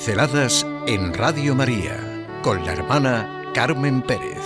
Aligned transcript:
Pinceladas 0.00 0.66
en 0.86 1.12
Radio 1.12 1.54
María 1.54 2.26
con 2.42 2.64
la 2.64 2.72
hermana 2.72 3.52
Carmen 3.52 4.00
Pérez. 4.00 4.38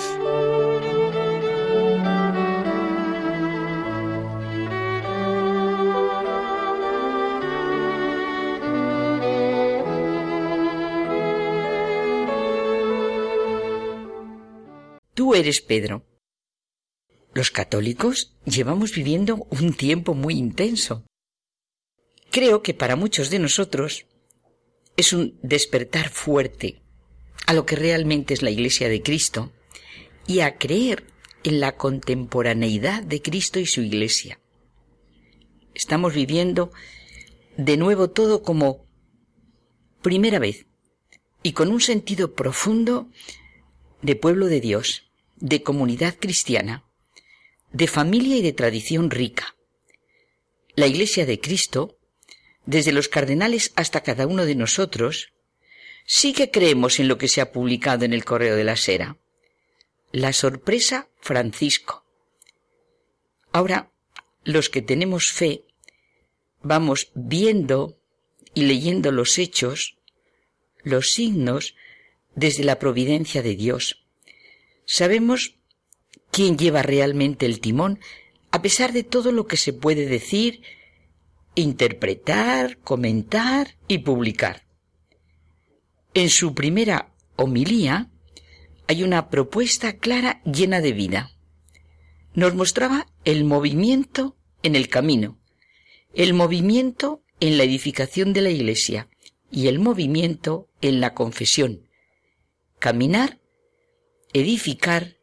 Tú 15.14 15.36
eres 15.36 15.60
Pedro. 15.60 16.04
Los 17.32 17.52
católicos 17.52 18.34
llevamos 18.44 18.92
viviendo 18.92 19.46
un 19.50 19.72
tiempo 19.72 20.14
muy 20.14 20.34
intenso. 20.34 21.06
Creo 22.32 22.60
que 22.64 22.74
para 22.74 22.96
muchos 22.96 23.30
de 23.30 23.38
nosotros 23.38 24.08
es 24.96 25.12
un 25.12 25.38
despertar 25.42 26.08
fuerte 26.08 26.82
a 27.46 27.52
lo 27.52 27.66
que 27.66 27.76
realmente 27.76 28.34
es 28.34 28.42
la 28.42 28.50
Iglesia 28.50 28.88
de 28.88 29.02
Cristo 29.02 29.52
y 30.26 30.40
a 30.40 30.56
creer 30.56 31.04
en 31.42 31.60
la 31.60 31.76
contemporaneidad 31.76 33.02
de 33.02 33.20
Cristo 33.20 33.60
y 33.60 33.66
su 33.66 33.82
Iglesia. 33.82 34.40
Estamos 35.74 36.14
viviendo 36.14 36.72
de 37.56 37.76
nuevo 37.76 38.10
todo 38.10 38.42
como 38.42 38.86
primera 40.02 40.38
vez 40.38 40.66
y 41.42 41.52
con 41.52 41.68
un 41.68 41.80
sentido 41.80 42.34
profundo 42.34 43.08
de 44.02 44.16
pueblo 44.16 44.46
de 44.46 44.60
Dios, 44.60 45.10
de 45.36 45.62
comunidad 45.62 46.16
cristiana, 46.18 46.84
de 47.72 47.86
familia 47.86 48.36
y 48.36 48.42
de 48.42 48.52
tradición 48.52 49.10
rica. 49.10 49.56
La 50.76 50.86
Iglesia 50.86 51.26
de 51.26 51.40
Cristo 51.40 51.98
desde 52.66 52.92
los 52.92 53.08
cardenales 53.08 53.72
hasta 53.76 54.02
cada 54.02 54.26
uno 54.26 54.46
de 54.46 54.54
nosotros, 54.54 55.32
sí 56.06 56.32
que 56.32 56.50
creemos 56.50 57.00
en 57.00 57.08
lo 57.08 57.18
que 57.18 57.28
se 57.28 57.40
ha 57.40 57.52
publicado 57.52 58.04
en 58.04 58.12
el 58.12 58.24
Correo 58.24 58.56
de 58.56 58.64
la 58.64 58.76
Sera. 58.76 59.16
La 60.12 60.32
sorpresa 60.32 61.08
Francisco. 61.20 62.04
Ahora, 63.52 63.90
los 64.44 64.68
que 64.68 64.82
tenemos 64.82 65.32
fe, 65.32 65.64
vamos 66.62 67.10
viendo 67.14 67.98
y 68.54 68.64
leyendo 68.64 69.10
los 69.12 69.38
hechos, 69.38 69.96
los 70.82 71.12
signos, 71.12 71.74
desde 72.34 72.64
la 72.64 72.78
providencia 72.78 73.42
de 73.42 73.56
Dios. 73.56 74.04
Sabemos 74.86 75.56
quién 76.30 76.58
lleva 76.58 76.82
realmente 76.82 77.46
el 77.46 77.60
timón, 77.60 78.00
a 78.50 78.62
pesar 78.62 78.92
de 78.92 79.02
todo 79.02 79.32
lo 79.32 79.46
que 79.46 79.56
se 79.56 79.72
puede 79.72 80.06
decir 80.06 80.62
interpretar, 81.54 82.78
comentar 82.78 83.76
y 83.88 83.98
publicar. 83.98 84.66
En 86.14 86.30
su 86.30 86.54
primera 86.54 87.12
homilía 87.36 88.10
hay 88.86 89.02
una 89.02 89.30
propuesta 89.30 89.96
clara 89.96 90.42
llena 90.44 90.80
de 90.80 90.92
vida. 90.92 91.30
Nos 92.34 92.54
mostraba 92.54 93.06
el 93.24 93.44
movimiento 93.44 94.36
en 94.62 94.76
el 94.76 94.88
camino, 94.88 95.38
el 96.14 96.34
movimiento 96.34 97.22
en 97.40 97.58
la 97.58 97.64
edificación 97.64 98.32
de 98.32 98.42
la 98.42 98.50
iglesia 98.50 99.08
y 99.50 99.68
el 99.68 99.78
movimiento 99.78 100.68
en 100.80 101.00
la 101.00 101.14
confesión. 101.14 101.88
Caminar, 102.78 103.40
edificar, 104.32 105.16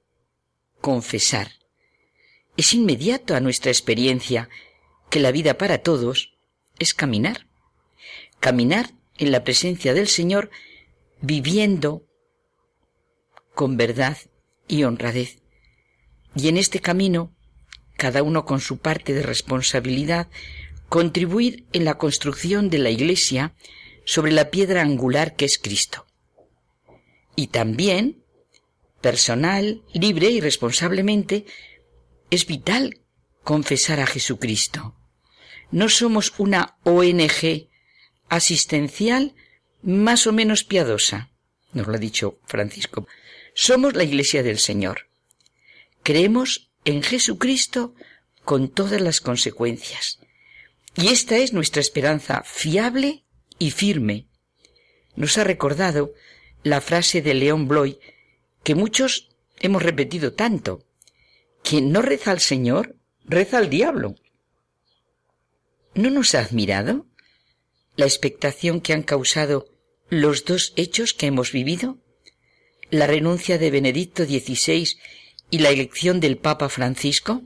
confesar. 0.80 1.52
Es 2.58 2.74
inmediato 2.74 3.36
a 3.36 3.40
nuestra 3.40 3.72
experiencia 3.72 4.50
que 5.12 5.20
la 5.20 5.32
vida 5.32 5.58
para 5.58 5.80
todos 5.80 6.34
es 6.80 6.96
caminar. 6.96 7.46
Caminar 8.40 8.94
en 9.18 9.32
la 9.32 9.44
presencia 9.44 9.94
del 9.94 10.08
Señor 10.08 10.50
viviendo 11.20 12.08
con 13.54 13.76
verdad 13.76 14.18
y 14.70 14.86
honradez. 14.86 15.40
Y 16.34 16.48
en 16.48 16.56
este 16.56 16.80
camino, 16.80 17.36
cada 17.98 18.24
uno 18.24 18.46
con 18.46 18.62
su 18.62 18.78
parte 18.78 19.14
de 19.14 19.22
responsabilidad, 19.22 20.30
contribuir 20.88 21.66
en 21.74 21.84
la 21.84 21.98
construcción 21.98 22.70
de 22.70 22.80
la 22.80 22.90
Iglesia 22.90 23.54
sobre 24.06 24.32
la 24.32 24.50
piedra 24.50 24.82
angular 24.82 25.36
que 25.36 25.44
es 25.44 25.58
Cristo. 25.58 26.08
Y 27.36 27.48
también, 27.48 28.24
personal, 29.02 29.84
libre 29.94 30.30
y 30.30 30.40
responsablemente, 30.40 31.46
es 32.30 32.48
vital 32.48 33.02
confesar 33.44 34.00
a 34.00 34.08
Jesucristo 34.08 34.96
no 35.72 35.90
somos 35.90 36.34
una 36.38 36.78
ONG 36.84 37.70
asistencial 38.30 39.36
más 39.82 40.28
o 40.28 40.32
menos 40.32 40.64
piadosa, 40.64 41.32
nos 41.74 41.88
lo 41.88 41.96
ha 41.96 42.00
dicho 42.00 42.40
Francisco. 42.46 43.08
Somos 43.54 43.96
la 43.96 44.04
Iglesia 44.04 44.44
del 44.44 44.60
Señor. 44.60 45.10
Creemos 46.04 46.72
en 46.86 47.04
Jesucristo 47.04 47.94
con 48.44 48.70
todas 48.70 49.02
las 49.02 49.22
consecuencias. 49.22 50.20
Y 50.96 51.08
esta 51.08 51.38
es 51.38 51.54
nuestra 51.54 51.82
esperanza 51.82 52.44
fiable 52.46 53.24
y 53.60 53.72
firme. 53.72 54.28
Nos 55.16 55.38
ha 55.38 55.44
recordado 55.44 56.14
la 56.64 56.82
frase 56.82 57.22
de 57.22 57.34
León 57.34 57.68
Bloy 57.68 58.00
que 58.64 58.76
muchos 58.76 59.30
hemos 59.60 59.84
repetido 59.84 60.34
tanto. 60.34 60.86
Quien 61.64 61.92
no 61.92 62.02
reza 62.02 62.32
al 62.32 62.40
Señor, 62.40 62.96
reza 63.24 63.58
al 63.58 63.70
diablo. 63.70 64.16
¿No 65.94 66.10
nos 66.10 66.36
ha 66.36 66.40
admirado 66.40 67.06
la 67.98 68.06
expectación 68.06 68.80
que 68.80 68.94
han 68.94 69.04
causado 69.04 69.68
los 70.10 70.46
dos 70.46 70.72
hechos 70.78 71.14
que 71.14 71.26
hemos 71.26 71.52
vivido? 71.52 71.98
La 72.90 73.08
renuncia 73.08 73.58
de 73.58 73.72
Benedicto 73.72 74.24
XVI 74.24 74.88
y 75.50 75.60
la 75.60 75.70
elección 75.70 76.22
del 76.22 76.38
Papa 76.38 76.70
Francisco. 76.70 77.42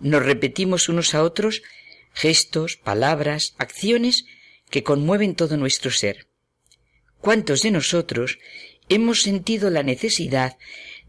Nos 0.00 0.24
repetimos 0.24 0.88
unos 0.88 1.14
a 1.14 1.22
otros 1.22 1.62
gestos, 2.14 2.78
palabras, 2.78 3.54
acciones 3.58 4.24
que 4.70 4.82
conmueven 4.82 5.34
todo 5.34 5.58
nuestro 5.58 5.90
ser. 5.90 6.28
¿Cuántos 7.20 7.60
de 7.60 7.70
nosotros 7.70 8.38
hemos 8.88 9.20
sentido 9.20 9.68
la 9.68 9.82
necesidad 9.82 10.56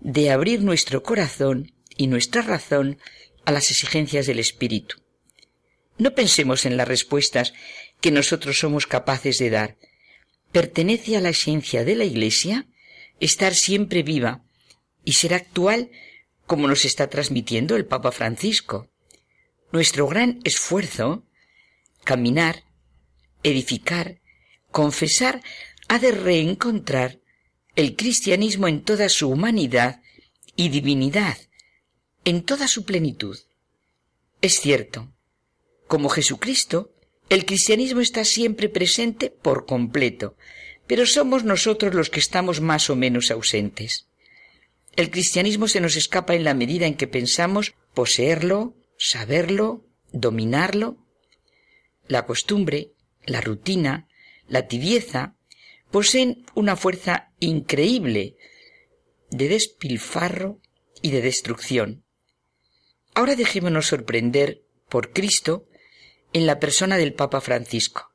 de 0.02 0.30
abrir 0.30 0.62
nuestro 0.62 1.04
corazón 1.04 1.72
y 1.96 2.08
nuestra 2.08 2.42
razón 2.42 3.00
a 3.46 3.54
las 3.54 3.72
exigencias 3.72 4.28
del 4.28 4.40
Espíritu? 4.40 5.05
No 5.98 6.14
pensemos 6.14 6.66
en 6.66 6.78
las 6.78 6.88
respuestas 6.88 7.54
que 8.02 8.12
nosotros 8.12 8.60
somos 8.60 8.88
capaces 8.88 9.38
de 9.38 9.50
dar. 9.50 9.78
Pertenece 10.52 11.18
a 11.18 11.22
la 11.22 11.30
esencia 11.30 11.84
de 11.84 11.96
la 11.96 12.06
Iglesia 12.06 12.68
estar 13.20 13.54
siempre 13.54 14.04
viva 14.04 14.44
y 15.04 15.14
ser 15.14 15.34
actual 15.34 15.92
como 16.46 16.68
nos 16.68 16.86
está 16.86 17.10
transmitiendo 17.10 17.76
el 17.76 17.86
Papa 17.86 18.12
Francisco. 18.12 18.90
Nuestro 19.72 20.08
gran 20.08 20.40
esfuerzo, 20.44 21.26
caminar, 22.04 22.64
edificar, 23.44 24.22
confesar, 24.72 25.42
ha 25.88 26.00
de 26.00 26.12
reencontrar 26.12 27.20
el 27.76 27.96
cristianismo 27.96 28.68
en 28.68 28.84
toda 28.84 29.10
su 29.10 29.30
humanidad 29.30 30.02
y 30.56 30.70
divinidad, 30.70 31.38
en 32.24 32.44
toda 32.44 32.68
su 32.68 32.86
plenitud. 32.86 33.38
Es 34.42 34.60
cierto, 34.60 35.15
como 35.88 36.10
Jesucristo, 36.10 36.92
el 37.30 37.46
cristianismo 37.46 38.02
está 38.02 38.24
siempre 38.24 38.70
presente 38.70 39.30
por 39.30 39.66
completo, 39.66 40.36
pero 40.88 41.06
somos 41.06 41.44
nosotros 41.44 41.94
los 41.94 42.10
que 42.10 42.20
estamos 42.20 42.62
más 42.62 42.90
o 42.90 42.96
menos 42.96 43.32
ausentes. 43.32 44.08
El 44.96 45.12
cristianismo 45.12 45.68
se 45.68 45.82
nos 45.82 45.96
escapa 45.96 46.36
en 46.36 46.44
la 46.44 46.54
medida 46.54 46.86
en 46.86 46.96
que 46.96 47.08
pensamos 47.08 47.74
poseerlo, 47.94 48.76
saberlo, 48.98 49.86
dominarlo. 50.12 50.98
La 52.08 52.26
costumbre, 52.26 52.92
la 53.26 53.42
rutina, 53.42 54.08
la 54.48 54.68
tibieza 54.68 55.36
poseen 55.92 56.46
una 56.54 56.76
fuerza 56.76 57.34
increíble 57.40 58.36
de 59.32 59.50
despilfarro 59.50 60.62
y 61.02 61.12
de 61.12 61.22
destrucción. 61.22 62.06
Ahora 63.14 63.36
dejémonos 63.36 63.88
sorprender 63.88 64.62
por 64.90 65.12
Cristo 65.12 65.68
en 66.36 66.46
la 66.46 66.60
persona 66.60 66.98
del 66.98 67.14
Papa 67.14 67.40
Francisco, 67.40 68.12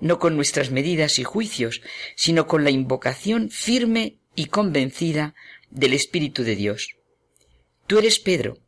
no 0.00 0.18
con 0.18 0.34
nuestras 0.34 0.72
medidas 0.72 1.20
y 1.20 1.22
juicios, 1.22 1.80
sino 2.16 2.48
con 2.48 2.64
la 2.64 2.70
invocación 2.70 3.50
firme 3.50 4.18
y 4.34 4.46
convencida 4.46 5.36
del 5.70 5.92
Espíritu 5.92 6.42
de 6.42 6.56
Dios. 6.56 6.96
Tú 7.86 8.00
eres 8.00 8.18
Pedro, 8.18 8.58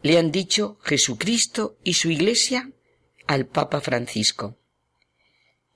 le 0.00 0.16
han 0.16 0.32
dicho 0.32 0.78
Jesucristo 0.82 1.76
y 1.84 1.94
su 1.94 2.10
Iglesia 2.10 2.72
al 3.26 3.44
Papa 3.44 3.82
Francisco. 3.82 4.56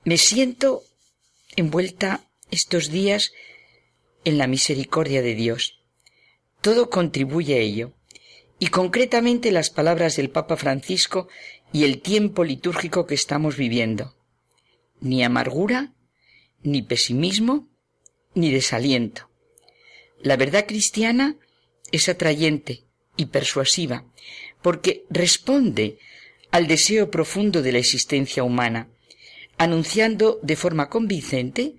Me 0.04 0.16
siento 0.16 0.84
envuelta 1.56 2.24
estos 2.50 2.90
días 2.90 3.32
en 4.24 4.38
la 4.38 4.46
misericordia 4.46 5.20
de 5.20 5.34
Dios. 5.34 5.80
Todo 6.62 6.88
contribuye 6.88 7.56
a 7.56 7.58
ello, 7.58 7.92
y 8.58 8.68
concretamente 8.68 9.50
las 9.50 9.70
palabras 9.70 10.16
del 10.16 10.30
Papa 10.30 10.56
Francisco 10.56 11.28
y 11.72 11.84
el 11.84 12.00
tiempo 12.00 12.44
litúrgico 12.44 13.06
que 13.06 13.14
estamos 13.14 13.56
viviendo. 13.56 14.14
Ni 15.00 15.24
amargura, 15.24 15.92
ni 16.62 16.82
pesimismo, 16.82 17.68
ni 18.34 18.50
desaliento. 18.50 19.28
La 20.20 20.36
verdad 20.36 20.66
cristiana 20.66 21.36
es 21.92 22.08
atrayente 22.08 22.84
y 23.16 23.26
persuasiva, 23.26 24.04
porque 24.62 25.04
responde 25.10 25.98
al 26.50 26.66
deseo 26.66 27.10
profundo 27.10 27.62
de 27.62 27.72
la 27.72 27.78
existencia 27.78 28.42
humana, 28.44 28.88
anunciando 29.58 30.38
de 30.42 30.56
forma 30.56 30.88
convincente 30.88 31.74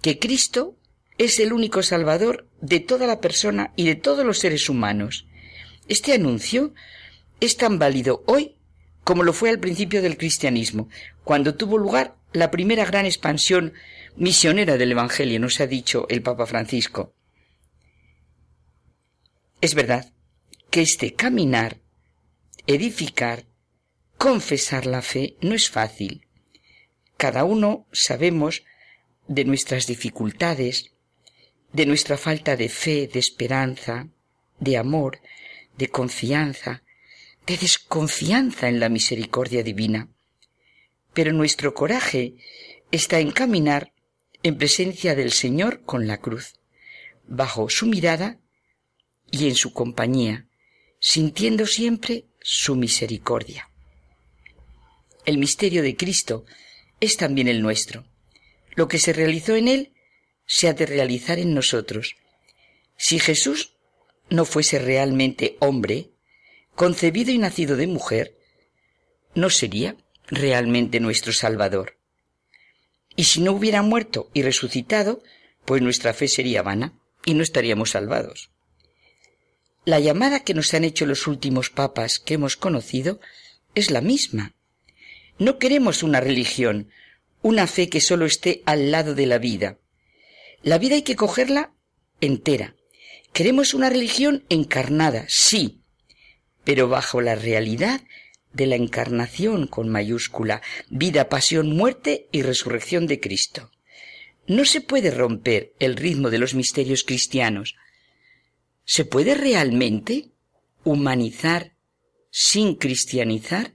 que 0.00 0.18
Cristo 0.18 0.76
es 1.18 1.38
el 1.38 1.52
único 1.52 1.82
Salvador 1.82 2.48
de 2.60 2.80
toda 2.80 3.06
la 3.06 3.20
persona 3.20 3.72
y 3.76 3.84
de 3.84 3.94
todos 3.94 4.24
los 4.24 4.38
seres 4.38 4.68
humanos. 4.68 5.26
Este 5.88 6.14
anuncio 6.14 6.72
es 7.40 7.56
tan 7.56 7.78
válido 7.78 8.22
hoy 8.26 8.56
como 9.04 9.22
lo 9.22 9.34
fue 9.34 9.50
al 9.50 9.60
principio 9.60 10.00
del 10.00 10.16
cristianismo, 10.16 10.88
cuando 11.24 11.54
tuvo 11.54 11.76
lugar 11.76 12.16
la 12.32 12.50
primera 12.50 12.86
gran 12.86 13.04
expansión 13.04 13.74
misionera 14.16 14.78
del 14.78 14.92
Evangelio, 14.92 15.38
nos 15.38 15.60
ha 15.60 15.66
dicho 15.66 16.06
el 16.08 16.22
Papa 16.22 16.46
Francisco. 16.46 17.14
Es 19.60 19.74
verdad 19.74 20.10
que 20.70 20.80
este 20.80 21.14
caminar, 21.14 21.78
edificar, 22.66 23.44
confesar 24.16 24.86
la 24.86 25.02
fe 25.02 25.36
no 25.42 25.54
es 25.54 25.70
fácil. 25.70 26.26
Cada 27.18 27.44
uno 27.44 27.86
sabemos 27.92 28.64
de 29.28 29.44
nuestras 29.44 29.86
dificultades, 29.86 30.92
de 31.72 31.86
nuestra 31.86 32.16
falta 32.16 32.56
de 32.56 32.68
fe, 32.68 33.06
de 33.06 33.18
esperanza, 33.18 34.08
de 34.60 34.78
amor, 34.78 35.20
de 35.76 35.88
confianza, 35.88 36.82
de 37.46 37.56
desconfianza 37.56 38.68
en 38.68 38.80
la 38.80 38.88
misericordia 38.88 39.62
divina. 39.62 40.08
Pero 41.12 41.32
nuestro 41.32 41.74
coraje 41.74 42.34
está 42.90 43.20
en 43.20 43.30
caminar 43.30 43.92
en 44.42 44.58
presencia 44.58 45.14
del 45.14 45.32
Señor 45.32 45.82
con 45.84 46.06
la 46.06 46.18
cruz, 46.18 46.54
bajo 47.26 47.68
su 47.70 47.86
mirada 47.86 48.38
y 49.30 49.48
en 49.48 49.54
su 49.54 49.72
compañía, 49.72 50.46
sintiendo 51.00 51.66
siempre 51.66 52.26
su 52.40 52.76
misericordia. 52.76 53.70
El 55.24 55.38
misterio 55.38 55.82
de 55.82 55.96
Cristo 55.96 56.44
es 57.00 57.16
también 57.16 57.48
el 57.48 57.62
nuestro. 57.62 58.04
Lo 58.74 58.88
que 58.88 58.98
se 58.98 59.12
realizó 59.12 59.56
en 59.56 59.68
Él 59.68 59.92
se 60.46 60.68
ha 60.68 60.74
de 60.74 60.86
realizar 60.86 61.38
en 61.38 61.54
nosotros. 61.54 62.16
Si 62.96 63.18
Jesús 63.18 63.73
no 64.30 64.44
fuese 64.44 64.78
realmente 64.78 65.56
hombre, 65.60 66.10
concebido 66.74 67.30
y 67.30 67.38
nacido 67.38 67.76
de 67.76 67.86
mujer, 67.86 68.36
no 69.34 69.50
sería 69.50 69.96
realmente 70.28 71.00
nuestro 71.00 71.32
Salvador. 71.32 71.98
Y 73.16 73.24
si 73.24 73.40
no 73.40 73.52
hubiera 73.52 73.82
muerto 73.82 74.30
y 74.32 74.42
resucitado, 74.42 75.22
pues 75.64 75.82
nuestra 75.82 76.14
fe 76.14 76.28
sería 76.28 76.62
vana 76.62 76.98
y 77.24 77.34
no 77.34 77.42
estaríamos 77.42 77.90
salvados. 77.90 78.50
La 79.84 80.00
llamada 80.00 80.40
que 80.40 80.54
nos 80.54 80.72
han 80.74 80.84
hecho 80.84 81.06
los 81.06 81.26
últimos 81.26 81.70
papas 81.70 82.18
que 82.18 82.34
hemos 82.34 82.56
conocido 82.56 83.20
es 83.74 83.90
la 83.90 84.00
misma. 84.00 84.54
No 85.38 85.58
queremos 85.58 86.02
una 86.02 86.20
religión, 86.20 86.90
una 87.42 87.66
fe 87.66 87.88
que 87.88 88.00
solo 88.00 88.24
esté 88.24 88.62
al 88.66 88.90
lado 88.90 89.14
de 89.14 89.26
la 89.26 89.38
vida. 89.38 89.78
La 90.62 90.78
vida 90.78 90.94
hay 90.94 91.02
que 91.02 91.16
cogerla 91.16 91.74
entera. 92.20 92.74
Queremos 93.34 93.74
una 93.74 93.90
religión 93.90 94.44
encarnada, 94.48 95.24
sí, 95.26 95.82
pero 96.62 96.88
bajo 96.88 97.20
la 97.20 97.34
realidad 97.34 98.00
de 98.52 98.66
la 98.68 98.76
encarnación 98.76 99.66
con 99.66 99.88
mayúscula, 99.88 100.62
vida, 100.88 101.28
pasión, 101.28 101.76
muerte 101.76 102.28
y 102.30 102.42
resurrección 102.42 103.08
de 103.08 103.18
Cristo. 103.18 103.72
No 104.46 104.64
se 104.64 104.80
puede 104.80 105.10
romper 105.10 105.72
el 105.80 105.96
ritmo 105.96 106.30
de 106.30 106.38
los 106.38 106.54
misterios 106.54 107.02
cristianos. 107.02 107.74
¿Se 108.84 109.04
puede 109.04 109.34
realmente 109.34 110.30
humanizar 110.84 111.74
sin 112.30 112.76
cristianizar? 112.76 113.74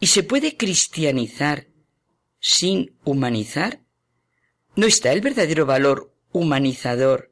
¿Y 0.00 0.06
se 0.06 0.22
puede 0.22 0.56
cristianizar 0.56 1.66
sin 2.38 2.96
humanizar? 3.04 3.82
¿No 4.76 4.86
está 4.86 5.12
el 5.12 5.20
verdadero 5.20 5.66
valor 5.66 6.14
humanizador 6.32 7.29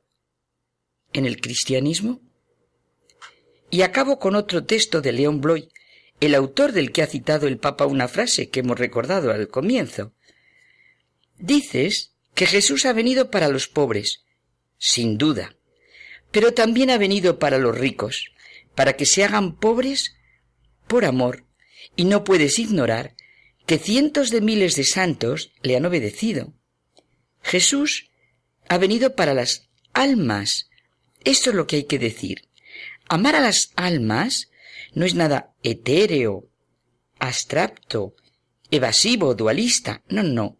en 1.12 1.26
el 1.26 1.40
cristianismo? 1.40 2.20
Y 3.70 3.82
acabo 3.82 4.18
con 4.18 4.34
otro 4.34 4.64
texto 4.64 5.00
de 5.00 5.12
León 5.12 5.40
Bloy, 5.40 5.68
el 6.20 6.34
autor 6.34 6.72
del 6.72 6.90
que 6.92 7.02
ha 7.02 7.06
citado 7.06 7.46
el 7.46 7.58
Papa 7.58 7.86
una 7.86 8.08
frase 8.08 8.50
que 8.50 8.60
hemos 8.60 8.78
recordado 8.78 9.30
al 9.30 9.48
comienzo. 9.48 10.12
Dices 11.36 12.14
que 12.34 12.46
Jesús 12.46 12.86
ha 12.86 12.92
venido 12.92 13.30
para 13.30 13.48
los 13.48 13.68
pobres, 13.68 14.24
sin 14.78 15.18
duda, 15.18 15.56
pero 16.30 16.54
también 16.54 16.90
ha 16.90 16.98
venido 16.98 17.38
para 17.38 17.58
los 17.58 17.76
ricos, 17.76 18.32
para 18.74 18.94
que 18.94 19.06
se 19.06 19.24
hagan 19.24 19.56
pobres 19.56 20.14
por 20.86 21.04
amor, 21.04 21.44
y 21.96 22.04
no 22.04 22.24
puedes 22.24 22.58
ignorar 22.58 23.14
que 23.66 23.78
cientos 23.78 24.30
de 24.30 24.40
miles 24.40 24.76
de 24.76 24.84
santos 24.84 25.52
le 25.62 25.76
han 25.76 25.84
obedecido. 25.84 26.54
Jesús 27.42 28.10
ha 28.68 28.78
venido 28.78 29.14
para 29.14 29.34
las 29.34 29.68
almas. 29.92 30.67
Esto 31.24 31.50
es 31.50 31.56
lo 31.56 31.66
que 31.66 31.76
hay 31.76 31.84
que 31.84 31.98
decir. 31.98 32.48
Amar 33.08 33.36
a 33.36 33.40
las 33.40 33.72
almas 33.76 34.50
no 34.94 35.04
es 35.04 35.14
nada 35.14 35.54
etéreo, 35.62 36.48
abstracto, 37.18 38.14
evasivo, 38.70 39.34
dualista. 39.34 40.02
No, 40.08 40.22
no. 40.22 40.58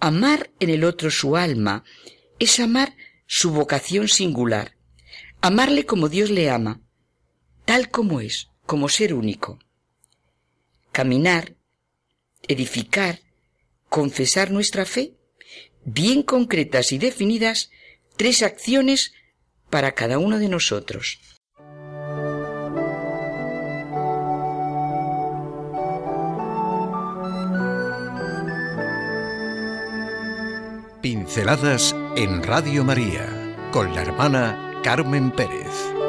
Amar 0.00 0.50
en 0.60 0.70
el 0.70 0.84
otro 0.84 1.10
su 1.10 1.36
alma 1.36 1.84
es 2.38 2.58
amar 2.60 2.96
su 3.26 3.52
vocación 3.52 4.08
singular, 4.08 4.76
amarle 5.40 5.86
como 5.86 6.08
Dios 6.08 6.30
le 6.30 6.50
ama, 6.50 6.82
tal 7.64 7.88
como 7.88 8.20
es, 8.20 8.48
como 8.66 8.88
ser 8.88 9.14
único. 9.14 9.58
Caminar, 10.90 11.56
edificar, 12.48 13.20
confesar 13.88 14.50
nuestra 14.50 14.84
fe, 14.84 15.14
bien 15.84 16.22
concretas 16.22 16.92
y 16.92 16.98
definidas, 16.98 17.70
tres 18.16 18.42
acciones 18.42 19.12
para 19.72 19.92
cada 19.92 20.18
uno 20.18 20.38
de 20.38 20.50
nosotros. 20.50 21.18
Pinceladas 31.00 31.96
en 32.16 32.42
Radio 32.42 32.84
María 32.84 33.26
con 33.72 33.94
la 33.94 34.02
hermana 34.02 34.80
Carmen 34.84 35.30
Pérez. 35.30 36.01